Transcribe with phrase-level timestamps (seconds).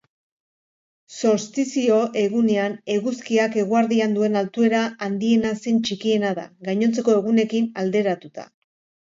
[1.17, 8.51] Solstizio egunetan, eguzkiak eguerdian duen altuera handiena zein txikiena da, gainontzeko egunekin alderatuta.